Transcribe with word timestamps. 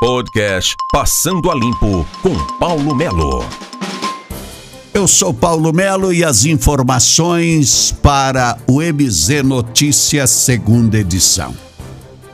Podcast 0.00 0.76
Passando 0.92 1.50
a 1.50 1.54
Limpo 1.56 2.06
com 2.22 2.32
Paulo 2.56 2.94
Melo. 2.94 3.44
Eu 4.94 5.08
sou 5.08 5.34
Paulo 5.34 5.72
Melo 5.72 6.12
e 6.12 6.22
as 6.22 6.44
informações 6.44 7.92
para 8.00 8.56
o 8.68 8.80
MZ 8.80 9.42
Notícias, 9.42 10.30
segunda 10.30 10.98
edição. 10.98 11.52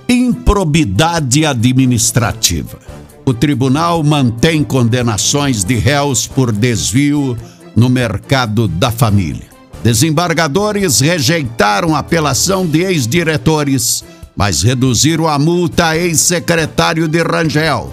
Improbidade 0.06 1.46
administrativa. 1.46 2.78
O 3.24 3.32
tribunal 3.32 4.02
mantém 4.02 4.62
condenações 4.62 5.64
de 5.64 5.76
réus 5.76 6.26
por 6.26 6.52
desvio 6.52 7.34
no 7.74 7.88
mercado 7.88 8.68
da 8.68 8.90
família. 8.90 9.48
Desembargadores 9.82 11.00
rejeitaram 11.00 11.96
apelação 11.96 12.66
de 12.66 12.82
ex-diretores 12.82 14.04
mas 14.36 14.62
reduziram 14.62 15.28
a 15.28 15.38
multa 15.38 15.96
ex-secretário 15.96 17.08
de 17.08 17.22
Rangel. 17.22 17.92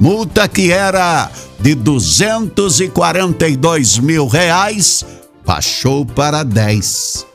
Multa 0.00 0.48
que 0.48 0.72
era 0.72 1.30
de 1.60 1.74
242 1.74 3.98
mil 3.98 4.26
reais, 4.26 5.04
baixou 5.46 6.04
para 6.04 6.42
10. 6.42 7.26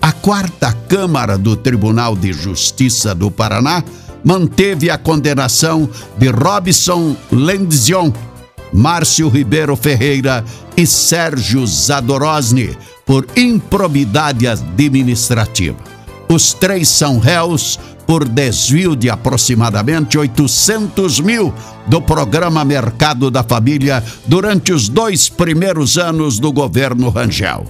A 0.00 0.12
quarta 0.12 0.72
Câmara 0.88 1.36
do 1.36 1.56
Tribunal 1.56 2.14
de 2.14 2.32
Justiça 2.32 3.14
do 3.14 3.30
Paraná 3.30 3.82
manteve 4.24 4.90
a 4.90 4.96
condenação 4.96 5.88
de 6.16 6.28
Robson 6.28 7.14
Lendzion, 7.30 8.10
Márcio 8.72 9.28
Ribeiro 9.28 9.76
Ferreira 9.76 10.44
e 10.76 10.86
Sérgio 10.86 11.66
Zadorosny 11.66 12.76
por 13.04 13.26
improbidade 13.36 14.46
administrativa. 14.46 15.76
Os 16.28 16.54
três 16.54 16.88
são 16.88 17.18
réus 17.18 17.78
por 18.06 18.28
desvio 18.28 18.94
de 18.94 19.10
aproximadamente 19.10 20.18
800 20.18 21.20
mil 21.20 21.52
do 21.86 22.00
programa 22.00 22.64
Mercado 22.64 23.30
da 23.30 23.42
Família 23.42 24.02
durante 24.26 24.72
os 24.72 24.88
dois 24.88 25.28
primeiros 25.28 25.96
anos 25.98 26.38
do 26.38 26.52
governo 26.52 27.08
Rangel. 27.10 27.64